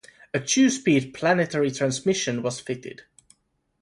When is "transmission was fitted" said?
1.69-3.03